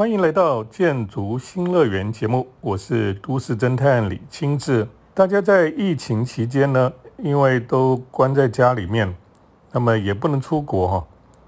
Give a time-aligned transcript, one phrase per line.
[0.00, 4.88] 欢迎来到建筑新乐园节目，我是都市侦探李清志。
[5.12, 9.14] 大家在疫情期间呢，因为都关在家里面，
[9.72, 11.06] 那么也不能出国哈，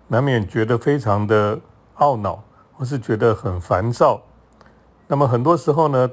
[0.08, 1.58] 难免觉得非常的
[1.96, 2.44] 懊恼，
[2.74, 4.20] 或是觉得很烦躁。
[5.06, 6.10] 那么很多时候呢，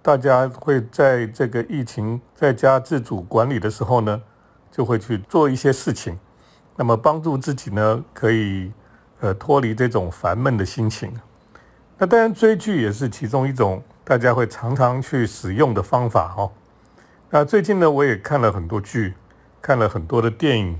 [0.00, 4.18] 大家会在这个疫情在家自主管理的时候呢，
[4.70, 6.18] 就会去做一些事情，
[6.74, 8.72] 那么帮助自己呢，可以
[9.20, 11.12] 呃脱离这种烦闷的心情。
[11.98, 16.50] 那当然，追剧也是其中一种大家会常常去使用的方法哦。
[17.30, 19.14] 那最近呢，我也看了很多剧，
[19.60, 20.76] 看了很多的电影。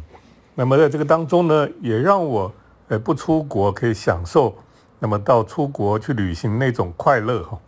[0.56, 2.52] 那么在这个当中呢，也让我
[2.88, 4.56] 呃不出国可以享受，
[4.98, 7.58] 那么到出国去旅行那种快乐哈。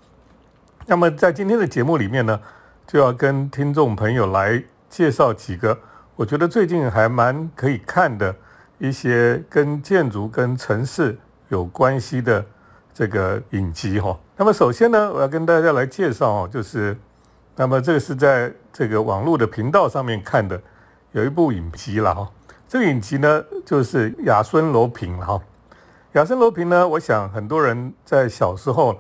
[0.87, 2.41] 那么在今天的节目里面呢，
[2.87, 5.79] 就要跟听众朋友来介绍几个
[6.17, 8.35] 我觉得最近还蛮可以看的
[8.79, 11.17] 一些跟建筑跟城市
[11.49, 12.45] 有关系的。
[12.95, 16.97] 这个影集哈，那么首先呢，我要跟大家来介绍哦，就是，
[17.57, 20.59] 那么这个是在这个网络的频道上面看的，
[21.11, 22.31] 有一部影集了哈。
[22.69, 25.41] 这个影集呢，就是亚孙罗平了哈。
[26.13, 28.97] 亚孙罗平呢，我想很多人在小时候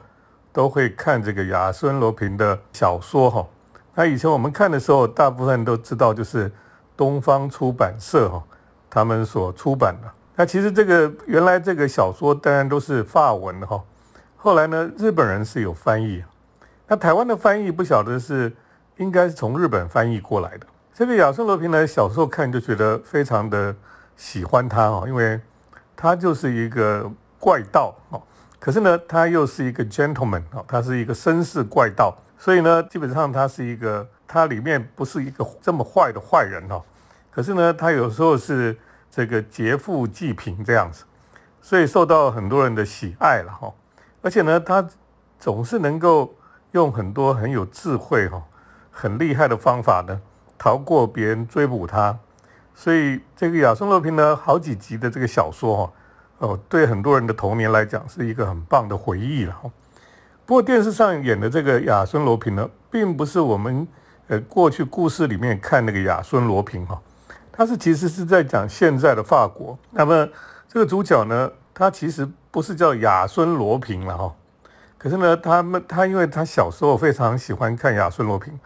[0.52, 3.46] 都会看这个亚孙罗平的小说哈。
[3.94, 6.50] 那以前我们看的时候，大部分都知道就是
[6.96, 8.42] 东方出版社哈，
[8.90, 10.10] 他们所出版的。
[10.36, 13.80] 那其实这个原来这个小说当然都是法文哈，
[14.44, 16.22] 后来呢日本人是有翻译，
[16.86, 18.52] 那台湾的翻译不晓得是
[18.98, 20.66] 应该是从日本翻译过来的。
[20.92, 23.74] 这个亚瑟罗平呢小时候看就觉得非常的
[24.18, 25.40] 喜欢他哦，因为
[25.96, 28.20] 他就是一个怪盗哦，
[28.60, 36.82] 可是呢他又是一个 gentleman 哦，他是一个绅士怪盗，所以呢基本上他是一个他里面不是一个这么坏的坏人哦，
[37.30, 38.76] 可是呢他有时候是。
[39.16, 41.04] 这个劫富济贫这样子，
[41.62, 43.72] 所以受到很多人的喜爱了哈。
[44.24, 44.88] 而且呢，他
[45.38, 46.34] 总是能够
[46.72, 48.42] 用很多很有智慧哈、
[48.90, 50.18] 很厉害的方法呢，
[50.56, 52.18] 逃过别人追捕他。
[52.74, 55.92] 所以这个亚森罗平呢，好几集的这个小说哈，
[56.38, 59.54] 哦，对很多人的童年来讲是一个很棒的回忆了。
[60.46, 63.86] 不过电视上演的这个亚森罗平呢，并不是我们
[64.28, 66.98] 呃过去故事里面看那个亚森罗平哈。
[67.52, 69.78] 他是其实是在讲现在的法国。
[69.90, 70.26] 那么
[70.66, 74.32] 这个主角呢，他其实不是叫亚孙罗平了哈。
[74.96, 78.56] 可是呢，他们他因为他小时候非常喜欢看亚孙罗平，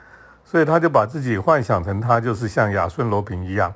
[0.44, 3.72] 所以他就把自己幻想成他就是像亚孙罗平一样。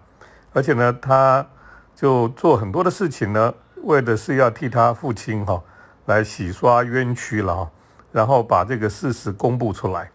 [0.52, 1.46] 而且呢，他
[1.94, 5.62] 就做很多的事情呢，为的是要替他父亲哈
[6.04, 7.70] 来洗刷冤屈了哈，
[8.12, 10.10] 然后把这个事实公布出来。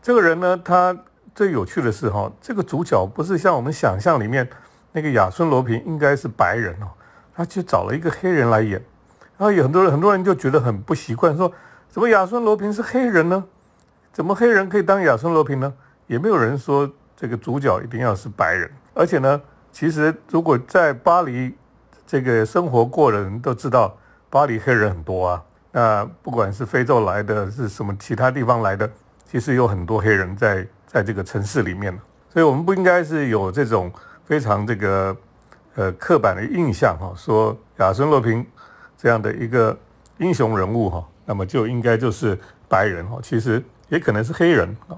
[0.00, 0.96] 这个人呢，他。
[1.34, 4.48] 最有趣的是哈，这个主角不是像我们想象里面
[4.92, 6.88] 那个亚孙罗平应该是白人哦，
[7.34, 8.82] 他去找了一个黑人来演，
[9.38, 11.50] 然后有很多人很多人就觉得很不习惯，说
[11.88, 13.44] 怎么亚孙罗平是黑人呢？
[14.12, 15.72] 怎么黑人可以当亚孙罗平呢？
[16.06, 19.40] 也没有人说这个主角一定要是白人，而且呢，
[19.72, 21.54] 其实如果在巴黎
[22.06, 23.96] 这个生活过的人都知道，
[24.30, 25.42] 巴黎黑人很多啊，
[25.72, 28.90] 那不管是非洲来的，是什么其他地方来的，
[29.24, 30.66] 其实有很多黑人在。
[30.86, 31.92] 在这个城市里面
[32.32, 33.92] 所以我们不应该是有这种
[34.24, 35.14] 非常这个
[35.74, 38.46] 呃刻板的印象哈，说亚森罗平
[38.96, 39.76] 这样的一个
[40.18, 44.96] 英雄人物哈，那么就应该就是白人哈，其实也可能是黑人啊，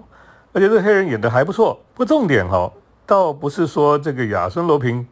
[0.53, 1.79] 而且这黑人演的还不错。
[1.95, 2.73] 不重点哈，
[3.07, 5.07] 倒不是说这个亚森罗平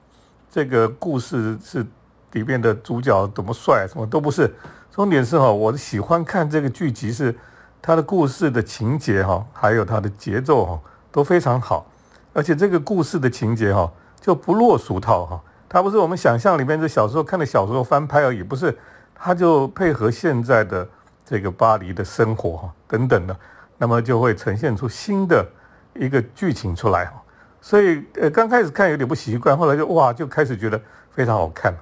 [0.51, 1.85] 这个故事是
[2.33, 4.55] 里面的主角多么帅，什么都不是。
[4.91, 7.35] 重点是哈，我喜欢看这个剧集是。
[7.83, 10.81] 他的故事的情节哈，还有他的节奏哈，
[11.13, 11.87] 都非常好，
[12.33, 13.89] 而且这个故事的情节哈，
[14.21, 15.41] 就不落俗套哈。
[15.77, 18.75] 它不是我们想象里面的小时候看的小时候翻拍而已，不是，
[19.15, 20.89] 它就配合现在的
[21.23, 23.37] 这个巴黎的生活哈等等的，
[23.77, 25.47] 那么就会呈现出新的
[25.93, 27.23] 一个剧情出来哈。
[27.61, 31.75] 所以呃，刚开始看有点不习惯，后来就哇，就开始觉得非常好看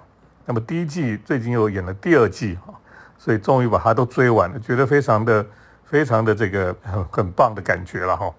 [0.45, 2.75] 那么第一季最近又演了第二季哈，
[3.17, 5.47] 所以终于把它都追完了，觉得非常的。
[5.85, 8.35] 非常的这个很很棒的感觉了哈。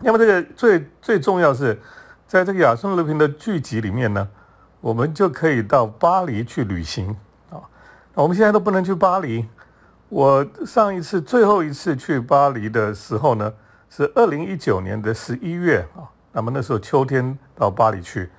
[0.00, 1.80] 那么这个最最重要是，
[2.26, 4.28] 在这个亚森罗平的剧集里面呢，
[4.86, 7.08] 我们就可以到巴黎去旅行
[7.50, 7.58] 啊。
[8.14, 9.44] 我们现在都不能去巴黎。
[10.08, 13.52] 我上一次最后一次去巴黎的时候呢，
[13.90, 16.06] 是二零一九年的十一月啊。
[16.30, 18.30] 那么那时候秋天到巴黎去，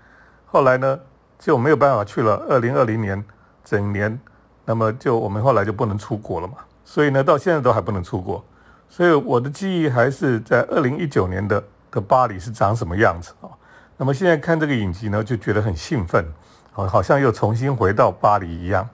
[0.45, 0.97] 后来呢
[1.37, 2.37] 就没有办法去了。
[2.47, 3.21] 二零二零年
[3.65, 4.17] 整年，
[4.63, 6.53] 那么就我们后来就不能出国了嘛。
[6.85, 8.41] 所以呢，到现在都还不能出国，
[8.87, 11.61] 所以我的记忆还是在二零一九年的
[11.91, 13.51] 的巴黎是长什么样子啊？
[13.99, 16.23] 那么现在看这个影集呢，就觉得很兴奋，
[16.71, 18.87] 好，好像又重新回到巴黎一样。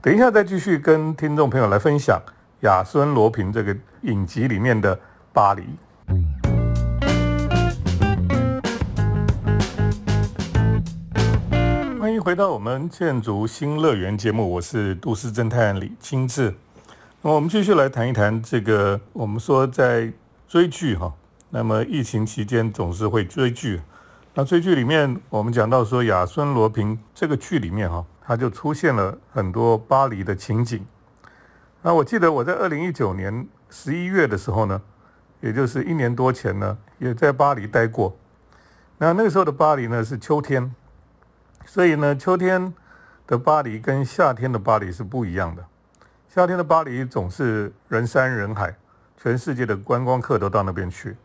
[0.00, 2.18] 等一下再继续跟听众朋友来分享
[2.60, 4.98] 亚森罗平这个影集里面的
[5.34, 5.64] 巴黎。
[12.00, 16.54] 欢迎回到我们建筑新乐园节目，我是都市侦探李清志。
[17.20, 20.10] 那我们继续来谈一谈这个，我们说在
[20.48, 21.12] 追剧哈，
[21.50, 23.82] 那么疫情期间总是会追剧。
[24.32, 30.86] 那追剧里面，我们讲到说亚孙罗平这个剧里面哈，它就出现了很多巴黎的情景。
[31.82, 34.80] 那我记得我在二零一九年十一月的时候呢，
[35.40, 38.16] 也就是一年多前呢，也在巴黎待过。
[38.98, 40.72] 那那个时候的巴黎呢是秋天，
[41.66, 42.72] 所以呢秋天
[43.26, 45.64] 的巴黎跟夏天的巴黎是不一样的。
[46.28, 48.76] 夏天的巴黎总是人山人海，
[49.20, 51.16] 全世界的观光客都到那边去。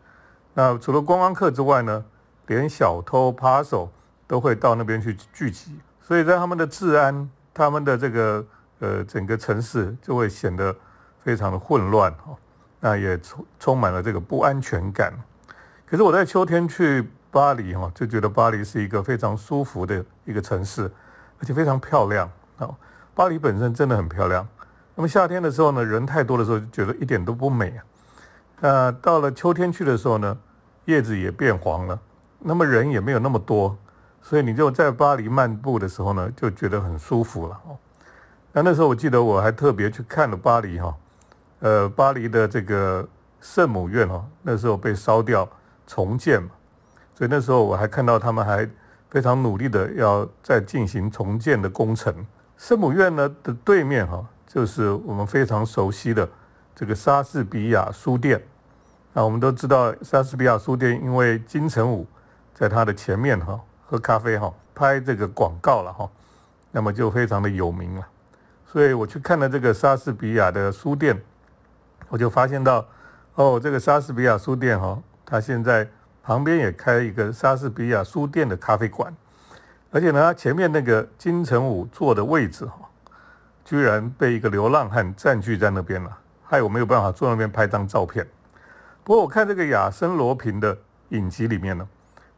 [0.56, 2.04] 那除了观光客之外呢？
[2.48, 3.92] 连小偷、扒手
[4.28, 8.46] 都会到那边去聚集，所以在他们的治安、他们的这个
[8.80, 10.76] 呃整个城市就会显得
[11.24, 12.36] 非常的混乱哈，
[12.80, 15.14] 那也充充满了这个不安全感。
[15.86, 20.92] 可是我在秋天去巴黎哈，就觉得巴黎是一个非常舒服的一个城市，
[21.40, 22.70] 而且非常漂亮啊。
[23.14, 24.48] 巴黎本身真的很漂亮。
[24.96, 27.84] 那么夏天的时候呢，人太多的时候就觉得一点都不美啊。
[28.62, 30.38] 那到了秋天去的时候呢，
[30.86, 32.00] 叶子也变黄了。
[32.48, 33.76] 那么人也没有那么多，
[34.22, 37.76] 所以你就在巴黎漫步的时候呢，就觉得很舒服了哦。
[38.52, 40.96] 那那时候我记得我还特别去看了巴黎哈，
[41.62, 43.08] 呃，巴黎的这个
[43.42, 45.50] 圣母院哈，那时候被烧掉
[45.88, 46.50] 重建嘛，
[47.16, 48.70] 所以那时候我还看到他们还
[49.10, 52.14] 非常努力的要再进行重建的工程。
[52.58, 56.30] 圣母院呢的对面哈，就是我们非常熟悉的
[56.76, 58.40] 这个莎士比亚书店。
[59.14, 62.06] 那我们都知道莎士比亚书店，因为金城武。
[62.56, 66.10] 在他的前面哈喝咖啡哈拍这个广告了哈，
[66.72, 68.08] 那么就非常的有名了。
[68.66, 71.22] 所以我去看了这个莎士比亚的书店，
[72.08, 72.88] 我就发现到
[73.36, 75.86] 哦，这个莎士比亚书店哈，它现在
[76.24, 79.14] 旁边也开一个莎士比亚书店的咖啡馆，
[79.92, 82.90] 而且呢，前面那个金城武坐的位置哈，
[83.66, 88.26] 居然被一个流浪汉占据在那边了，害我没有办法坐那边拍张照片。
[89.04, 90.78] 不过我看这个亚森罗平的
[91.10, 91.86] 影集里面呢。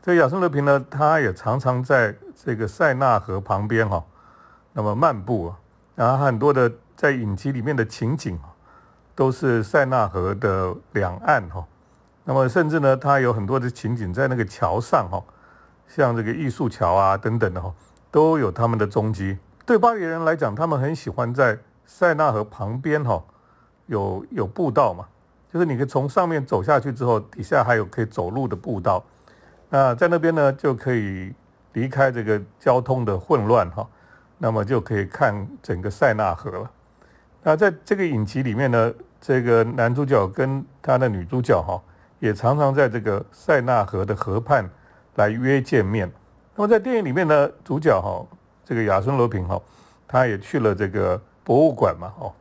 [0.07, 4.01] 这亚森罗平呢，他也常常在这个塞纳河旁边哈，
[4.71, 5.59] 那么漫步啊，
[5.95, 8.48] 然后很多的在影集里面的情景啊，
[9.13, 11.62] 都是塞纳河的两岸哈，
[12.24, 15.21] 那么甚至呢，他有很多的情景在那个桥上哈，
[15.89, 17.74] 像这个艺术桥啊等等的哈，
[18.10, 19.38] 都有他们的踪迹。
[19.65, 23.21] 对巴黎人来讲，他们很喜欢在塞纳河旁边哈，
[23.88, 25.06] 有有步道嘛，
[25.51, 29.03] 就是你可以从上面走下去之后，底下还有可以走路的步道。
[29.69, 31.34] 那在那边呢，就可以
[31.74, 33.86] 离开这个交通的混乱哈，
[34.38, 36.72] 那么就可以看整个塞纳河了。
[37.44, 41.81] 那在这个影集里面呢，这个男主角跟他的女主角哈，
[42.19, 44.69] 也常常在这个塞纳河的河畔
[45.16, 46.10] 来约见面。
[46.56, 48.25] 那么在电影里面呢，主角哈，
[48.63, 49.62] 这个亚森罗平哈，
[50.08, 52.34] 他也去了这个博物馆嘛，哦，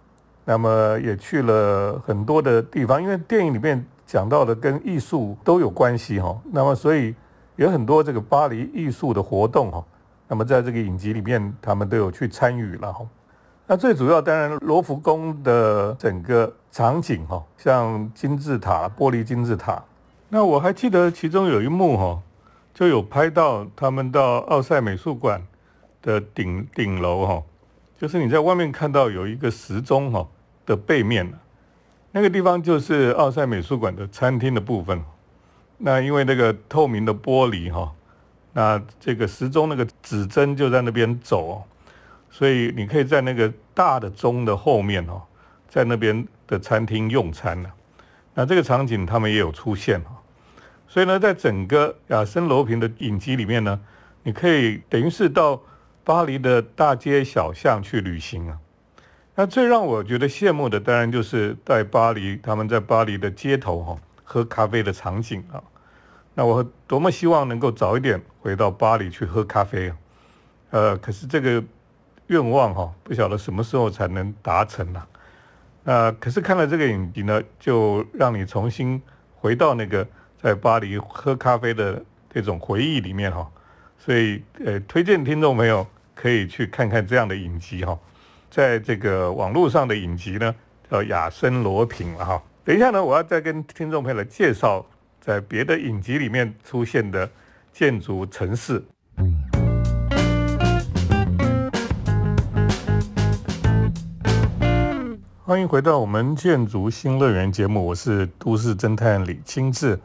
[0.44, 3.84] 那么也去了很多的地方，因为电影里面。
[4.06, 7.14] 讲到的跟艺术都有关系哈，那么所以
[7.56, 9.84] 有很多这个巴黎艺术的活动哈，
[10.28, 13.04] 那么在这个影集里面他们都有去参与了哈。
[13.66, 19.82] 那最主要当然罗浮宫的整个场景哈，像金字塔、玻璃金字塔。
[20.28, 22.22] 那我还记得其中有一幕哈，
[22.72, 25.42] 就有拍到他们到奥赛美术馆
[26.00, 27.42] 的顶顶楼哈，
[27.98, 30.24] 就是你在外面看到有一个时钟哈
[30.64, 31.32] 的背面
[32.16, 35.04] 那个地方就是奥赛美术馆的餐厅的部分，
[35.76, 37.92] 那因为那个透明的玻璃哈，
[38.54, 41.62] 那这个时钟那个指针就在那边走，
[42.30, 45.22] 所以你可以在那个大的钟的后面哈，
[45.68, 47.70] 在那边的餐厅用餐了。
[48.32, 50.16] 那这个场景他们也有出现哈，
[50.88, 53.78] 所以呢，在整个亚森罗平的影集里面呢，
[54.22, 55.60] 你可以等于是到
[56.02, 58.56] 巴黎的大街小巷去旅行啊。
[59.38, 65.62] 那最让我觉得羡慕的，当然就是在巴黎，他们在巴黎的街头哈喝咖啡的场景啊。
[66.32, 69.96] 那我多么希望能够早一点回到巴黎去喝咖啡啊！
[70.70, 71.62] 呃，可是这个
[72.28, 75.02] 愿望哈，不晓得什么时候才能达成呢？
[75.84, 79.00] 那可是看了这个影集呢，就让你重新
[79.34, 80.06] 回到那个
[80.40, 83.46] 在巴黎喝咖啡的这种回忆里面哈。
[83.98, 87.98] 所以呃，推荐听众朋友可以去看看这样的影集哈。
[88.56, 90.54] 在这个网络上的影集呢，
[90.90, 92.42] 叫《亚森罗平》了哈。
[92.64, 94.82] 等一下呢，我要再跟听众朋友来介绍
[95.20, 97.28] 在别的影集里面出现的
[97.70, 98.82] 建筑城市。
[105.44, 110.00] 欢迎回到我们建筑新乐园节目，我是都市侦探李清志。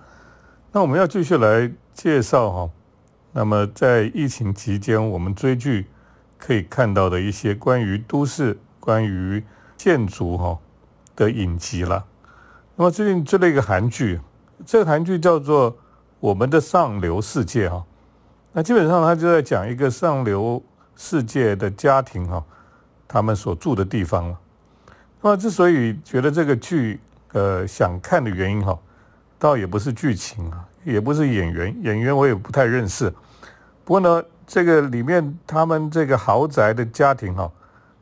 [0.73, 2.69] 那我们要继续来介绍哈，
[3.31, 5.85] 那么在疫情期间，我们追剧
[6.41, 9.43] 可以看到的一些关于都市、关于
[9.77, 10.57] 建筑哈
[11.15, 12.03] 的影集了。
[12.75, 14.19] 那么最近追了一个韩剧，
[14.65, 15.71] 这个韩剧叫做
[16.19, 17.85] 《我们的上流世界》哈。
[18.53, 20.61] 那基本上他就在讲一个上流
[20.95, 22.43] 世界的家庭哈，
[23.07, 24.39] 他们所住的地方了。
[25.21, 26.99] 那么，之所以觉得这个剧，
[27.33, 28.75] 呃，想看的原因哈，
[29.37, 33.13] 倒也不是剧情啊，也不是演员，演员我也不太认识。
[33.85, 37.49] 不过呢，这个里面他们这个豪宅的家庭哈，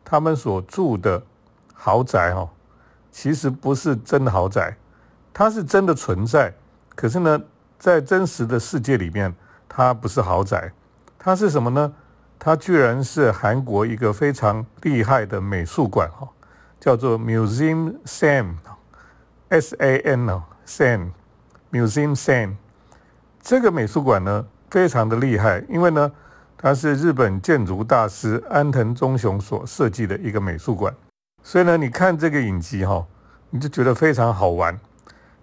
[0.04, 1.22] 他们所住的
[1.76, 2.50] 豪宅哈，
[3.12, 4.76] 其实不是真的豪宅，
[5.32, 6.52] 它是真的存在。
[6.96, 7.40] 可是呢，
[7.78, 9.32] 在真实的世界里面，
[9.68, 10.74] 它不是豪宅，
[11.20, 11.94] 它是什么呢？
[12.40, 16.28] 它居然是韩国一个非常厉害的美术馆哈。
[16.80, 22.56] 叫做 Museum Sam，S A N 哦，Sam，Museum Sam，
[23.40, 26.12] 这个美术馆呢非常的厉害，因为呢
[26.62, 30.94] 它是日本建筑大师安藤忠雄所设计的一个美术馆，
[31.42, 33.06] 所以呢你看这个影集哈，
[33.50, 34.78] 你就觉得非常好玩，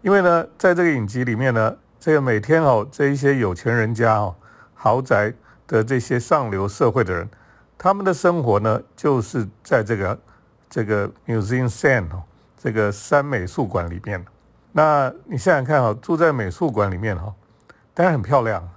[0.03, 4.37] 因为呢在这个影集里面呢，这个每天哦这一些有钱人家哦
[4.75, 5.33] 豪宅
[5.67, 7.27] 的这些上流社会的人，
[7.79, 10.19] 他们的生活呢就是在这个。
[10.69, 12.25] 这个 Museum San 哦，
[12.61, 14.23] 这个山美术馆里面，
[14.73, 17.33] 那你想想看啊，住在美术馆里面哈，
[17.95, 18.69] 当然很漂亮。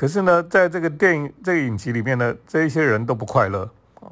[0.00, 4.10] 可是呢，在这个电影这个影集里面呢，这一些人都不快乐哦。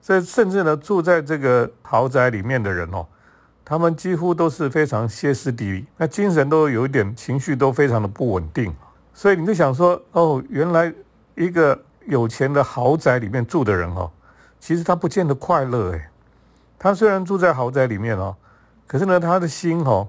[0.00, 3.04] 这甚至呢，住在这个豪宅里面的人哦，
[3.64, 8.72] 他们几乎都是非常歇斯底里，那精神都有一点情绪都非常的不稳定。
[9.12, 10.94] 所以你就想说，哦，原来
[11.34, 11.76] 一个
[12.06, 14.08] 有钱的豪宅里面住的人哦，
[14.60, 16.10] 其实他不见得快乐哎。
[16.78, 18.36] 他虽然住在豪宅里面哦，
[18.86, 20.06] 可是呢，他的心哦，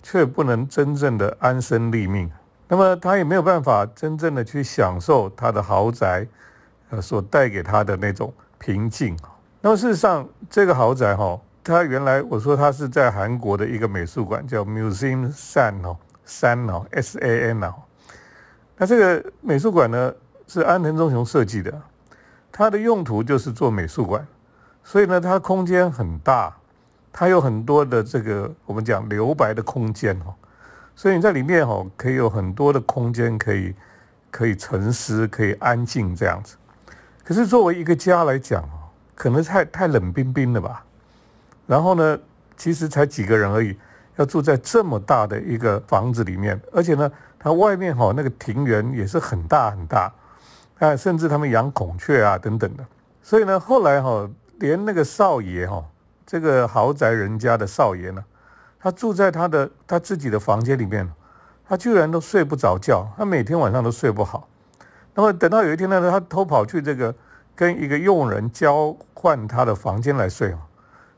[0.00, 2.30] 却不能真正的安身立命。
[2.72, 6.24] 那么他也没有办法真正的去享受他的豪宅，
[6.90, 9.18] 呃，所带给他的那种平静。
[9.60, 17.74] 那么事实上，这个豪宅哈，它原来我说它是在韩国的一个美术馆，叫 Museum San 哦，山哦，S A N 哦。
[18.76, 20.14] 那这个美术馆呢，
[20.46, 21.82] 是安藤忠雄设计的，
[22.52, 24.24] 它的用途就是做美术馆。
[24.84, 26.56] 所以呢，它空间很大，
[27.12, 30.32] 它有很多的这个我们讲留白的空间哦，
[31.00, 33.74] 所以你在里面哦，可以有很多的空间可以
[34.30, 36.56] 可以沉思，可以安静这样子。
[37.24, 40.84] 可是作为一个家来讲哦，可能太太冷冰冰了吧。
[41.66, 42.18] 然后呢，
[42.54, 43.74] 其实才几个人而已，
[44.16, 50.12] 要住在这么大的一个房子里面，而且呢，它外面哈那个庭园也是很大很大，
[50.80, 52.84] 啊，甚至他们养孔雀啊等等的。
[53.22, 54.28] 所以呢，后来哈。
[54.58, 55.82] 连那个少爷哈，
[56.26, 58.22] 这个豪宅人家的少爷呢，
[58.80, 61.08] 他住在他的他自己的房间里面，
[61.68, 64.48] 他居然都睡不着觉，他每天晚上都睡不好。
[65.14, 67.14] 那么等到有一天呢，他偷跑去这个
[67.54, 70.56] 跟一个佣人交换他的房间来睡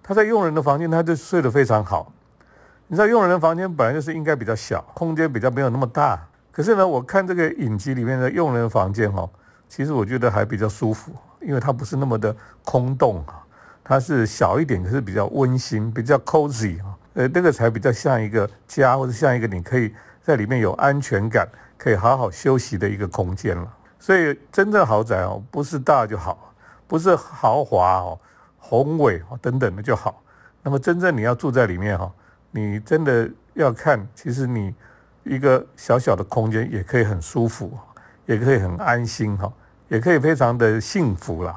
[0.03, 2.13] 他在佣人的房间他就睡得非常好。
[2.89, 9.29] 你知道佣人的房间本来就是应该比较小，空间比较没有那么大，可是呢，我看这个影集里面的佣人房间哈，
[9.69, 11.13] 其实我觉得还比较舒服。
[11.45, 12.33] 因为它不是那么的
[12.65, 13.43] 空洞啊，
[13.83, 23.77] 它是小一点，可是比较温馨，比较 cozy 啊，呃，那个才比较像一个家，或者像一个你可以在里面有安全感，可以好好休息的一个空间了。
[23.99, 26.53] 所以真正豪宅哦，不是大就好，
[26.87, 28.19] 不是豪华哦、
[28.59, 30.23] 宏伟哦等等的就好。
[30.63, 32.13] 那么真正你要住在里面哈，
[32.51, 34.75] 你真的要看，其实你
[35.25, 37.79] 一个小小的空间也可以很舒服，
[38.27, 39.53] 也可以很安心哈。
[39.89, 41.55] 也可以非常的幸福了，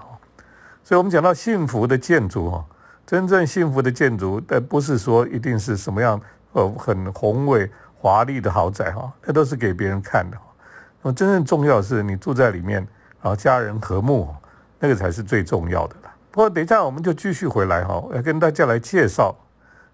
[0.84, 2.66] 所以我们讲到幸福的建筑哈，
[3.06, 6.20] 真正幸福的建筑，但不是说一定是什么样
[6.54, 10.38] 呃很宏伟华丽的豪宅哈，那都是给别人看的。
[11.02, 12.80] 那么真正重要的是你住在里面，
[13.22, 14.34] 然后家人和睦，
[14.80, 16.12] 那个才是最重要的了。
[16.32, 19.36] 不过等一下我们就继续回来哈，要跟大家来介绍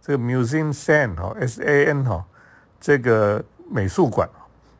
[0.02, 2.26] 这个 Museum San 哈 S A N 哈
[2.80, 4.28] 这个美术馆。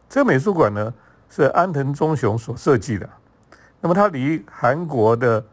[0.10, 0.94] 这个美术馆呢
[1.30, 3.10] 是安藤忠雄所设计的。
[3.80, 5.46] 那么它离韩国的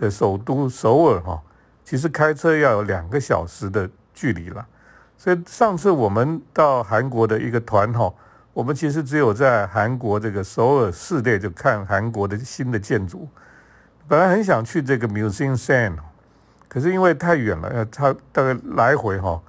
[0.00, 1.40] 呃首都首尔哈，
[1.86, 4.66] 其实开车要有两个小时的距离了。
[5.16, 8.12] 所以上次我们到韩国的一个团哈，
[8.52, 13.28] 我们其实只有在韩国这个首尔市内就看韩国的新的建筑。
[14.08, 15.94] 本来很想去这个 Museum San，
[16.68, 19.40] 可是因为太远了，要差大概来回哈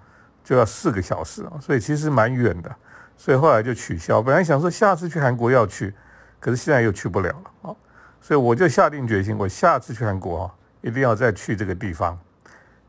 [0.43, 2.73] 就要四个小时啊，所以其实蛮远的，
[3.17, 4.21] 所以后来就取消。
[4.21, 5.91] 本来想说下次去韩国要去，
[6.39, 7.75] 可是现在又去不了了啊。
[8.21, 12.17] 所以我就下定决心，我下次去韩国啊，一定要再去这个地方。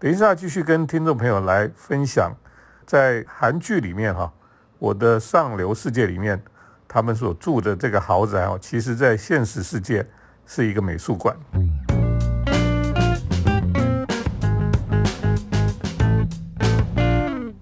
[0.01, 2.33] 等一下继续跟听众朋友来分享，
[2.87, 4.33] 在韩剧里面哈，
[4.79, 6.41] 我的上流世界里面，
[6.87, 10.07] 他们所住的这个豪宅哦，其实在现实世界
[10.47, 11.37] 是一个美术馆。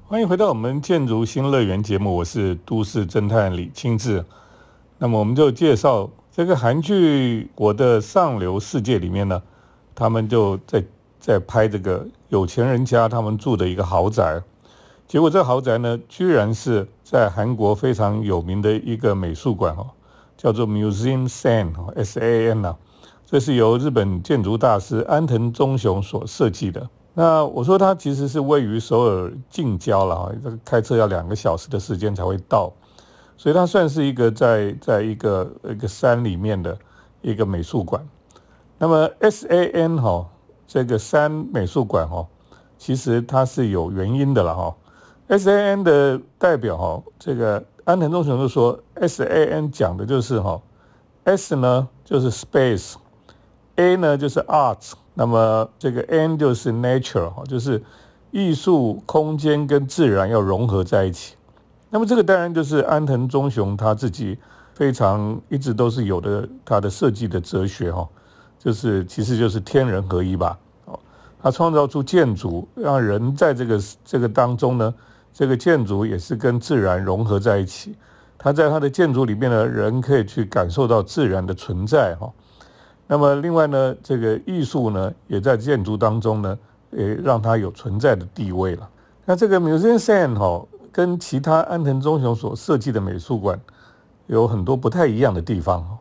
[0.06, 4.22] 欢迎回到我们建筑新乐园节目，我是都市侦探李清志。
[4.98, 9.42] 那么我们就介绍这个韩剧《我的上流世界》里面呢，
[9.94, 10.84] 他们就在。
[11.26, 14.40] 在拍这个有钱人家他们住的一个豪宅，
[15.08, 19.88] 结果这豪宅呢，居然是在韩国非常有名的一个美术馆哦，
[20.36, 22.76] 叫做 Museum San S A N 啊，
[23.24, 26.88] 这是由日本建筑大师安藤忠雄所设计的。
[27.14, 32.72] 那我说它其实是位于首尔近郊了哈，这个开车要两个小时的时间才会到，
[33.36, 36.78] 所以它算是一个在在一个一个山里面的
[37.20, 38.00] 一个美术馆。
[38.78, 40.24] 那么 S A N 哈。
[40.66, 42.26] 这个三美术馆哦，
[42.76, 44.74] 其实它是有原因的了哈。
[45.28, 50.60] S A N 的代表哈，这个安藤忠雄就说，S A N 讲的就是哈
[51.24, 57.82] ，S 呢就是 space，A 呢就是 art，那么这个 N 就是 nature 哈，就是
[58.30, 61.34] 艺术空间跟自然要融合在一起。
[61.90, 64.38] 那么这个当然就是安藤忠雄他自己
[64.74, 68.08] 非常一直都是有的他的设计的哲学哈。
[68.58, 70.98] 就是其实就是天人合一吧，哦，
[71.40, 74.94] 他创造出建筑，让人在这个这个当中呢，
[75.32, 77.94] 这个建筑也是跟自然融合在一起。
[78.38, 82.30] 他在他的建筑里面呢，人可以去感受到自然的存在哈。
[83.06, 86.58] 那么另外呢，这个艺术呢，也在建筑当中呢，
[86.90, 88.88] 也让它有存在的地位了。
[89.24, 93.58] 那这个 Museum San 哈，跟其他安藤忠雄所设计的美术馆
[94.26, 95.98] 有很多不太一样的地方哈。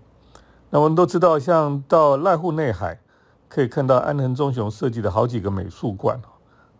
[0.69, 2.99] 那我们都知道，像到濑户内海，
[3.47, 6.19] 可以看到安藤忠雄设计的好几个美术馆。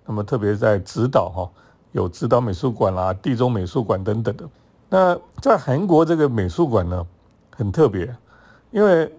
[0.06, 1.50] 那么特别在直岛哈，
[1.92, 4.44] 有直岛美术馆啦、地中美术馆等等的。
[4.90, 7.08] 那在韩国这个美术馆呢，
[7.56, 8.14] 很特别，
[8.72, 9.10] 因为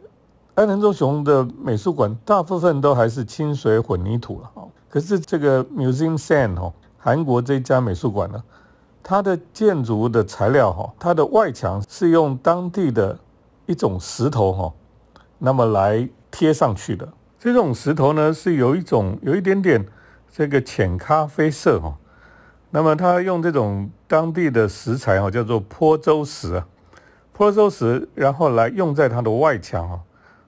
[0.54, 4.50] 安藤忠雄的美术馆大部分都还是清水混凝土了。
[4.90, 8.42] 可是这个 Museum San 哈，韩国这家美术馆呢，
[9.02, 13.18] 它的建筑的材料哈，它的外墙是用当地的。
[13.66, 14.72] 一种石头哈，
[15.38, 19.84] 那么来贴上去的这种石头呢，是有一种有一点点
[20.32, 21.96] 这个浅咖啡色哈。
[22.70, 26.66] 那么它用这种当地的石材哈，叫做坡州石啊，
[27.32, 30.00] 坡州石，然后来用在它的外墙啊。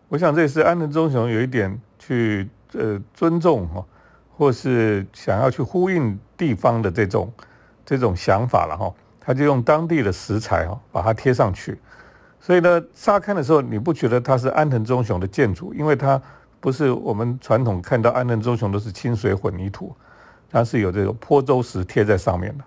[0.09, 3.85] 我想这也是安藤忠雄有一点去呃尊重哈，
[4.37, 7.33] 或是想要去呼应地方的这种
[7.85, 8.93] 这种想法了哈。
[9.21, 11.79] 他就用当地的石材哈，把它贴上去。
[12.41, 16.21] 所以呢，乍看的时候你不觉得它是安藤忠雄的建筑，因为它
[16.61, 19.95] 不是我们传统看到安藤忠雄都是清水混凝土，
[20.51, 22.65] 它是有这个坡州石贴在上面的。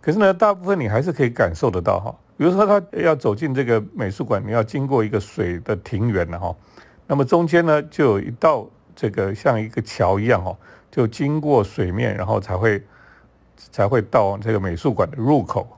[0.00, 2.14] 可是呢，大部分你还是可以感受得到哈。
[2.36, 6.54] 比如说，他要走进这个美术馆，你要经过一个水的庭园的哈，
[7.06, 10.54] 那么中间呢就有一道这个像一个桥一样哈，
[10.90, 12.82] 就经过水面，然后才会
[13.70, 15.68] 才会到这个美术馆的入口。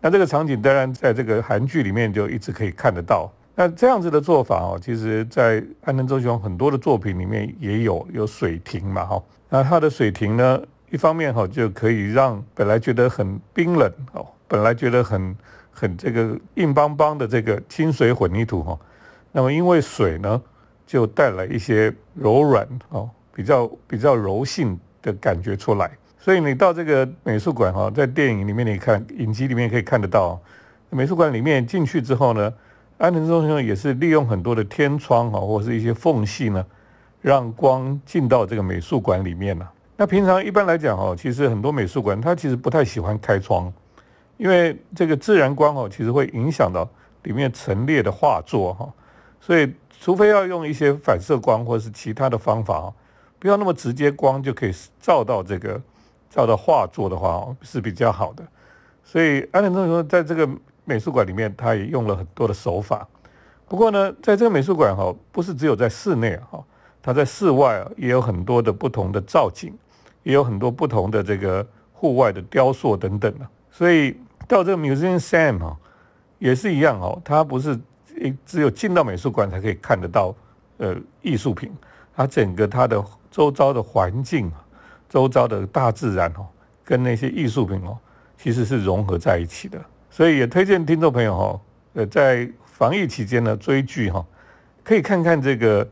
[0.00, 3.30] 那这个场景当然在这个韩剧里面就一直可以看得到。
[3.54, 9.22] 那这样子的做法哦，其实在安藤忠雄很多的作品里面也有有水亭嘛哈。
[9.50, 15.36] 那它的水亭呢，一方面哈就可以让本来觉得很冰冷哦，本来觉得很
[15.70, 18.78] 很这个硬邦邦的这个清水混凝土哈，
[19.32, 20.40] 那么因为水呢，
[20.86, 25.90] 就带来一些柔软哦，比较比较柔性的感觉出来。
[26.22, 30.38] 所以你到这个美术馆哈，在电影里面你看，影集里面可以看得到，
[30.90, 32.52] 美术馆里面进去之后呢，
[32.98, 36.62] 安藤忠雄也是利用很多的天窗哈，或是一些缝隙呢，
[37.22, 39.66] 让光进到这个美术馆里面呢。
[39.96, 43.72] 那平常一般来讲哈，其实很多美术馆它其实不太喜欢开窗，
[44.36, 46.86] 因为这个自然光哦，其实会影响到
[47.22, 48.92] 里面陈列的画作哈。
[49.40, 52.94] 所以除非要用一些反射光或者是其他的方法哦，
[53.38, 55.80] 不要那么直接光就可以照到这个。
[56.30, 58.46] 照到画作的话是比较好的，
[59.02, 60.48] 所以安藤忠雄在这个
[60.84, 63.06] 美术馆里面，他也用了很多的手法。
[63.66, 66.62] 不过呢，在这个美术馆哈，不是只有在室内哈，
[67.02, 69.76] 他在室外也有很多的不同的造景，
[70.22, 73.46] 也有很多不同的这个户外的雕塑等等的。
[73.70, 74.16] 所以
[74.46, 75.76] 到这个 Museum Sam 哈，
[76.38, 77.76] 也是一样哦，它不是
[78.46, 80.32] 只有进到美术馆才可以看得到
[80.78, 81.72] 呃艺术品，
[82.14, 84.50] 它整个它的周遭的环境。
[85.10, 86.46] 周遭的大自然哦，
[86.84, 87.98] 跟那些艺术品哦，
[88.38, 89.78] 其实是融合在一起的。
[90.08, 91.60] 所以也推荐听众朋友哈，
[91.94, 94.24] 呃，在防疫期间呢追剧哈，
[94.84, 95.84] 可以看看这个《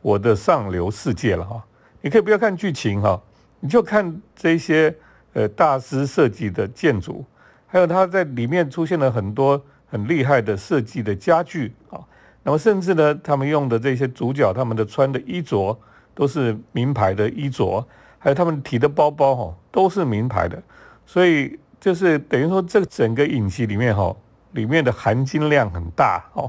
[0.00, 1.62] 我的上流世界》了哈。
[2.00, 3.20] 你可以不要看剧情哈，
[3.58, 4.94] 你就看这些
[5.32, 7.24] 呃大师设计的建筑，
[7.66, 12.00] 还有他在里面出现了很多很厉害的设计的家具啊。
[12.42, 15.78] 那么甚至呢，他们用的这些主角他们的穿的衣着
[16.14, 17.86] 都是名牌的衣着，
[18.20, 20.62] 还有他们提的包包哈都是名牌的，
[21.06, 24.14] 所以就是等于说这整个影集里面哈
[24.52, 26.48] 里面的含金量很大哦，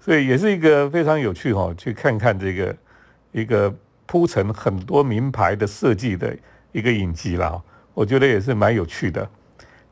[0.00, 2.76] 所以也是一个非常有趣哈，去看看这个
[3.30, 3.72] 一个
[4.06, 6.36] 铺陈很多名牌的设计的
[6.72, 7.62] 一个影集了，
[7.94, 9.26] 我觉得也是蛮有趣的。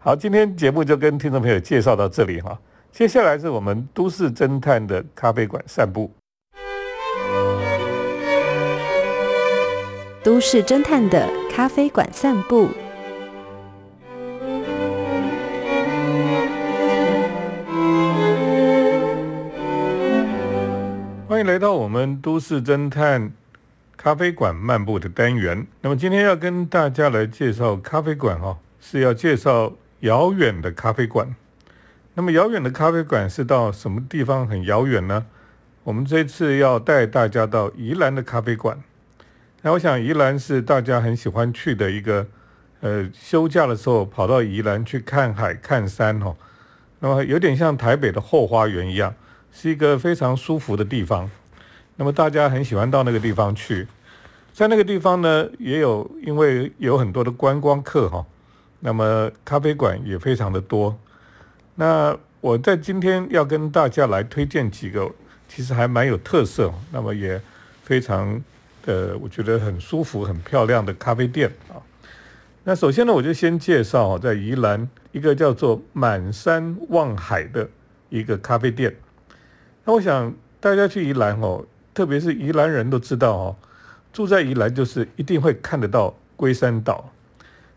[0.01, 2.59] 好，今天节目就跟听众朋友介绍到这里哈。
[2.91, 6.13] 接下来是我们都市侦探的咖啡馆散步。
[10.25, 12.69] 都市侦探的咖啡馆散步。
[21.27, 23.33] 欢迎来到我们都市侦探
[23.97, 25.67] 咖啡馆漫步的单元。
[25.81, 31.35] 那么今天要跟大家来介绍咖啡馆哦，是要介绍遥远的咖啡馆。
[32.15, 35.27] 那么遥远的咖啡馆是到什么地方很遥远呢？
[35.83, 38.81] 我们这次要带大家到宜兰的咖啡馆。
[39.65, 42.27] 那我想宜兰是大家很喜欢去的一个，
[42.81, 46.35] 呃，休假的时候跑到宜兰去看海看山哦。
[46.99, 49.15] 那么有点像台北的后花园一样，
[49.53, 51.31] 是一个非常舒服的地方。
[51.95, 53.87] 那么大家很喜欢到那个地方去，
[54.53, 58.27] 在那个地方呢，也有因为有很多的观光客哈，
[58.81, 60.99] 那么咖啡馆也非常的多。
[61.77, 65.09] 那我在今天要跟大家来推荐几个，
[65.47, 67.41] 其实还蛮有特色，那么也
[67.85, 68.43] 非常
[68.87, 71.79] 呃，我觉得很舒服、很漂亮的咖啡店啊。
[72.65, 77.69] 那首先呢，我就先介绍在宜兰一个叫做满山望海的
[78.09, 78.95] 一个咖啡店。
[79.85, 83.57] 那我想大家去宜兰哦，特别是宜兰人都知道哦，
[84.13, 87.13] 住在宜兰就是一定会看得到龟山岛。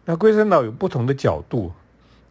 [0.05, 1.71] 那龟山岛有不同的角度。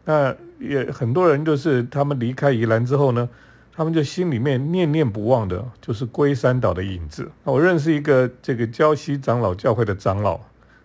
[0.04, 3.28] 那也很多人就是他们离开宜兰之后呢，
[3.76, 7.30] 他们就心里面念念不忘的，就是龟山岛的影子。
[7.42, 10.38] 我认识一个这个礁西长老教会的长老，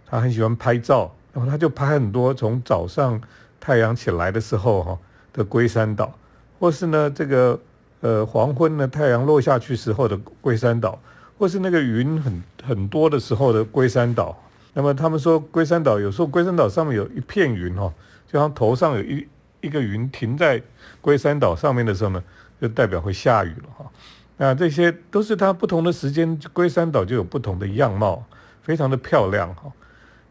[0.08, 3.22] 他很喜欢拍照，然后他就拍很多从早上
[3.60, 4.98] 太阳起来的时候哈
[5.32, 6.14] 的龟山岛，
[6.60, 7.60] 或是呢这个
[8.02, 11.00] 呃黄昏呢太阳落下去时候的龟山岛，
[11.38, 14.36] 或是那个云很很多的时候的龟山岛。
[14.74, 17.94] 那么他们说龟山岛有时候龟山岛上面有一片云哈。
[18.32, 19.28] 就像头上有一
[19.60, 20.62] 一个云停在
[21.02, 22.24] 龟山岛上面的时候呢，
[22.62, 23.92] 就代表会下雨了哈。
[24.38, 28.24] 那这些都是它不同的时间，龟山岛就有不同的样貌，
[28.62, 29.72] 非常的漂亮哈。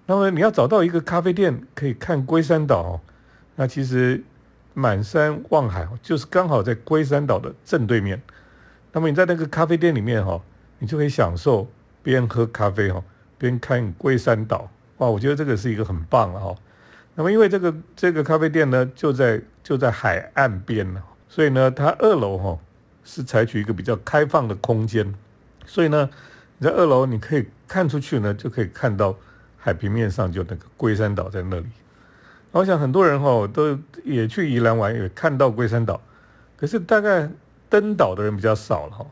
[0.06, 3.00] 那么你要找到一个咖啡店可以看龟山岛，
[3.56, 4.24] 那其实
[4.72, 8.22] 满山望海就是刚好在龟山岛的正对面。
[8.92, 10.40] 那么你在那个咖啡店里面哈，
[10.78, 11.68] 你就可以享受
[12.02, 13.02] 边喝咖啡哈，
[13.36, 16.54] 边看龟山岛哇，我觉得这个是一个很棒了哈。
[17.14, 22.58] 那么，因为这个这个咖啡店呢，就在就在海岸边呢，所以呢，它二楼哈
[23.04, 25.14] 是采取一个比较开放的空间，
[25.66, 26.08] 所以呢，
[26.58, 29.14] 你在二楼你可以看出去呢，就可以看到
[29.56, 31.66] 海平面上就那个龟山岛在那里。
[32.50, 36.00] 我想很多人哈都也去宜兰玩，也看到龟山岛，
[36.56, 37.30] 可是大概
[37.68, 39.06] 登岛的人比较少了哈，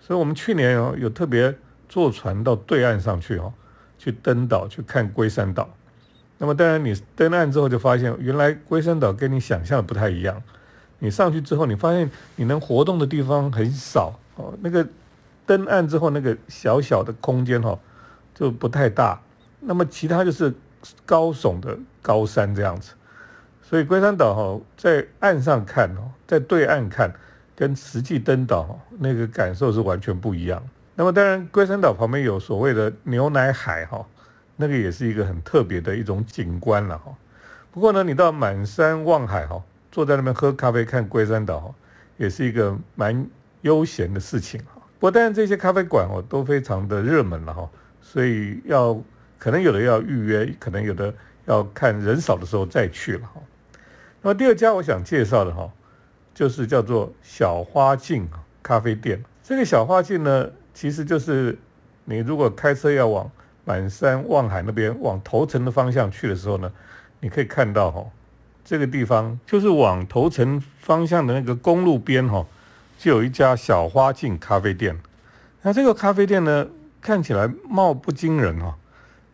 [0.00, 1.56] 所以我们去年哦有特别
[1.88, 3.52] 坐船到对岸上去哈，
[3.98, 5.70] 去登岛去看龟山岛。
[6.38, 10.42] 那么当然，你登岸之后就发现，原来龟山岛跟你想象的不太一样。
[11.02, 14.54] 你上去之后，你发现你能活动的地方很少哦。
[14.60, 14.86] 那个
[15.44, 17.76] 登岸之后，那个小小的空间哈，
[18.32, 19.20] 就不太大。
[19.58, 20.54] 那么其他就是
[21.04, 22.92] 高耸的高山这样子。
[23.60, 27.12] 所以龟山岛哈，在岸上看哦，在对岸看，
[27.56, 30.62] 跟实际登岛那个感受是完全不一样。
[30.94, 34.06] 那么当然，龟山岛旁边有所谓的牛奶海哈。
[34.54, 37.12] 那个也是一个很特别的一种景观了哈。
[37.72, 39.60] 不过呢，你到满山望海哈，
[39.92, 41.72] 坐在那边喝咖啡看龟山岛，
[42.16, 43.24] 也是一个蛮
[43.60, 44.82] 悠闲的事情哈。
[44.98, 49.00] 不过当然这些咖啡馆哦都非常的热门了哈，所以要
[49.38, 53.40] 可能有的要预约，可能有的要看人少的时候再去了哈。
[54.22, 55.70] 那么第二家我想介绍的哈，
[56.32, 58.26] 就是叫做小花镜
[58.62, 59.22] 咖啡店。
[59.42, 61.58] 这个小花镜呢，其实就是
[62.04, 63.30] 你如果开车要往
[63.64, 66.72] 满山望海那边往头城的方向去的时候呢，
[67.20, 68.06] 你可以看到哈，
[68.64, 72.46] 这个地方就是往头城方向的那个公路边哈，
[72.98, 74.98] 就有一家小花镜咖啡店。
[75.62, 76.66] 那这个咖啡店呢，
[77.00, 78.76] 看起来貌不惊人哈，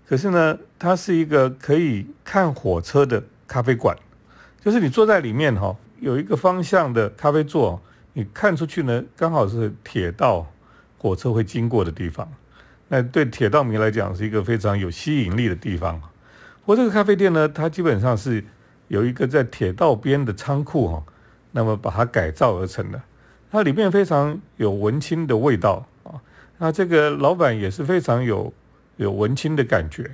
[0.07, 3.97] 可是呢，它是一个可以看火车的咖啡馆，
[4.62, 7.81] 就是你坐在里面哈，有一个方向的咖啡座，
[8.14, 10.47] 你看出去呢，刚好是铁道
[10.99, 12.29] 火车会经过的地方。
[12.88, 16.01] 那对铁道迷来讲是一个非常有吸引力的地方。
[16.01, 18.45] 不过这个咖啡店呢，它基本上是
[18.88, 21.03] 有一个在铁道边的仓库哈，
[21.53, 23.01] 那么把它改造而成的。
[23.51, 26.20] 它里面非常有文青的味道啊，
[26.59, 28.53] 那这个老板也是非常有
[28.96, 30.11] 有文青的感觉。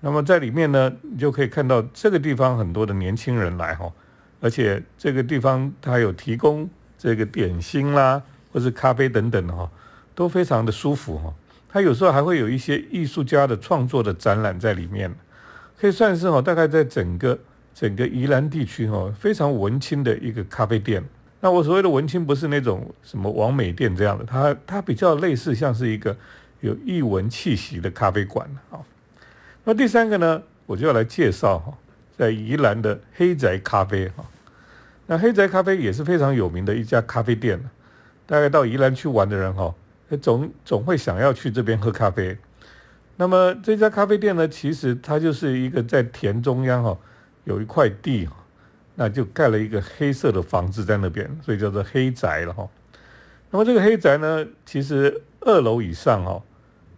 [0.00, 3.90] 那么在里面呢，你就可以看到这个地方很多的年轻人来哈，
[4.40, 9.70] 而且这个地方它有提供这个点心啦，或是咖啡等等哈，
[10.14, 11.32] 都非常的舒服哈。
[11.70, 15.10] 它有时候还会有一些艺术家的创作的展览在里面，
[15.80, 17.38] 可以算是哈，大概在整个
[17.74, 21.02] 整个宜兰地区哈，非常文青的一个咖啡店。
[21.40, 26.16] 那我所谓的文青不是那种什么王美店这样的，它它比较类似像是一个
[26.60, 28.80] 有异文气息的咖啡馆啊。
[29.64, 31.76] 那第三个呢，我就要来介绍哈，
[32.16, 34.24] 在宜兰的黑宅咖啡哈。
[35.06, 37.60] 那黑宅咖啡也是非常有名的一家咖啡店，
[38.24, 39.74] 大概到宜兰去玩的人哈，
[40.22, 42.38] 总总会想要去这边喝咖啡。
[43.16, 46.96] 那么这家咖啡店呢，其实它就是一个在田中央哈，
[47.44, 48.28] 有一块地，
[48.94, 52.68] 那就盖了一个黑色的房子在那边，所以叫做黑宅了哈。
[53.50, 56.42] 那么这个黑宅呢，其实二楼以上哈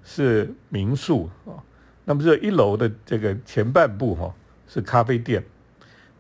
[0.03, 1.63] 是民宿啊。
[2.05, 4.33] 那么这一楼的这个前半部哈
[4.69, 5.43] 是咖啡店，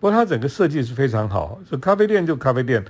[0.00, 2.84] 不过它整个设计是非常好，就咖啡店就咖啡店，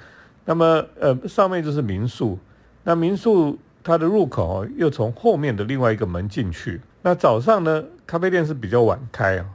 [0.46, 2.38] 那么呃上面就是民宿，
[2.84, 6.80] 那民宿它的入口又从后面的另外一个门进去。
[7.02, 9.46] 那早上呢，咖啡店是比较晚开啊，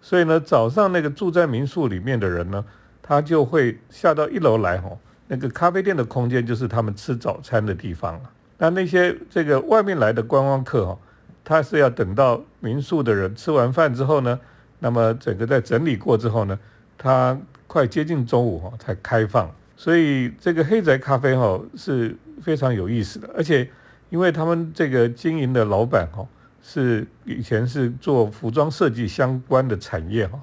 [0.00, 2.64] 所以呢早上那个住在民宿里面的人呢，
[3.02, 4.90] 他就会下到一楼来哈，
[5.28, 8.30] 那个咖啡店的空间就是他们吃早餐的地方了。
[8.58, 10.98] 那那些这个外面来的观光客哈。
[11.42, 14.38] 他是要等到民宿的人吃完饭之后呢，
[14.78, 16.56] 那么整个在整理过之后呢，
[16.98, 17.36] 他
[17.66, 23.68] 快接近中午哈才开放，所以这个黑宅咖啡哈是非常有意思的，而且
[24.10, 26.24] 因为他们这个经营的老板哈
[26.72, 30.38] 是以前是做服装设计相关的产业哈，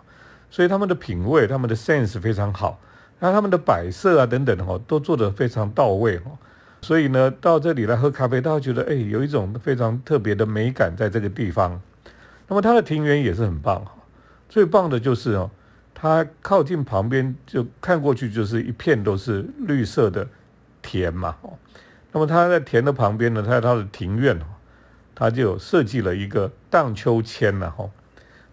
[0.50, 2.82] 所以他们的品味、他们的 sense 非常好，
[3.20, 6.32] 那他们的摆设啊等等哈都做得非常到位哈。
[6.82, 11.82] 所以呢，到这里来喝咖啡，大家觉得哎，有一种非常特别的美感在这个地方。
[12.50, 13.94] 那么它的庭园也是很棒哈，
[14.50, 15.50] 最棒的就是哦，
[15.96, 20.28] 它靠近旁边就看过去就是一片都是绿色的
[20.82, 21.54] 田嘛哦。
[22.12, 24.46] 那么它在田的旁边呢，它有它的庭院哦，
[25.20, 27.90] 它就设计了一个荡秋千了哈。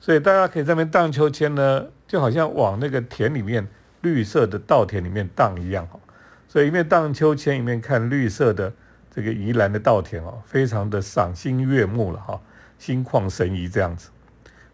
[0.01, 3.69] 所以大家可以在那边荡秋千呢，就好像往那个田里面
[4.01, 6.01] 绿色的稻田里面荡一样哈。
[6.49, 8.73] 所以一面荡秋千，一面看绿色的
[9.15, 12.41] 这个宜兰的稻田哦，非常的赏心悦目了哈，
[12.79, 14.09] 心旷神怡这样子。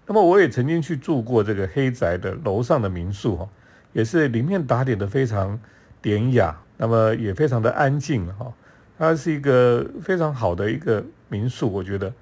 [0.07, 3.49] 那么我也曾经去住过这个黑宅的楼上的民宿哈，
[3.93, 5.59] 也是里面打点的非常
[6.01, 8.53] 典雅，那么也非常的安静哈。
[9.01, 12.13] 它是一个非常好的一个民宿，我觉得。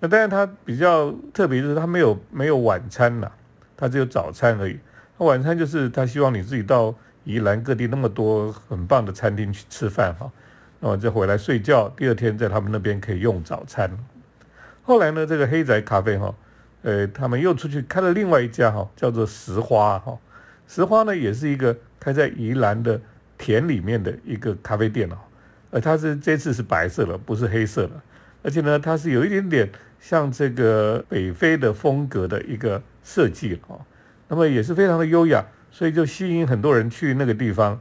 [0.00, 3.30] 那当然它比较特别就是它没有没有晚餐呐，
[3.76, 4.78] 它只有早餐而已。
[5.16, 6.94] 那晚餐就是他希望你自己到。
[7.28, 10.30] 宜兰各地那么多很棒的餐厅去吃饭哈，
[10.78, 13.90] 那么再回来睡觉，第二天在他们那边可以用早餐。
[14.84, 16.32] 后来呢，这个黑宅咖啡哈，
[16.82, 20.16] 呃，他们又出去开了另外一家哈，叫做石花哈。
[20.68, 23.00] 石花呢，也是一个开在宜兰的
[23.36, 25.18] 田里面的一个咖啡店哦，
[25.80, 27.92] 它是这次是白色的，不是黑色的，
[28.42, 33.80] 而且呢，它是有一点点像这个北非的风格的一个设计哦，
[34.28, 35.44] 那么也是非常的优雅。
[35.68, 37.78] 所以就吸引很多人去那个地方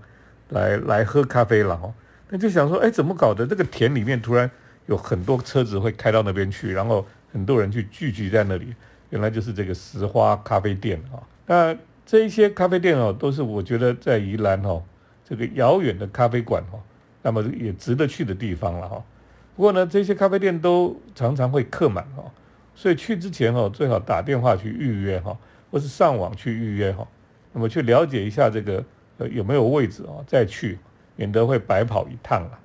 [0.49, 1.93] 来来喝咖啡了哦。
[2.27, 3.47] 那就想说，哎，怎么搞的？
[3.47, 4.51] 这个田里面突然
[4.87, 8.75] 有很多车子会开到那边去，然后很多人去聚集在那里。
[9.11, 11.23] 原来就是这个石花咖啡店啊。
[11.45, 11.73] 那
[12.05, 14.83] 这一些咖啡店哦，都是我觉得在宜兰哦
[15.23, 16.83] 这个遥远的咖啡馆哦，
[17.25, 19.03] 那么也值得去的地方了哈。
[19.55, 22.23] 不过呢，这些咖啡店都常常会客满哈，
[22.75, 25.35] 所以去之前哦，最好打电话去预约哈，
[25.71, 27.07] 或是上网去预约哈。
[27.51, 28.85] 那么去了解一下这个
[29.17, 30.77] 呃有没有位置啊，再去，
[31.15, 32.59] 免得会白跑一趟了。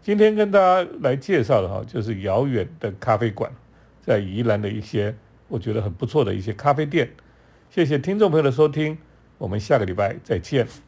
[0.00, 3.50] 今天跟大家来介绍的哈，就是遥远的咖啡馆，
[4.00, 5.12] 在宜兰的一些
[5.48, 7.10] 我觉得很不错的一些咖啡店。
[7.68, 8.96] 谢谢听众朋友的收听，
[9.38, 10.87] 我们下个礼拜再见。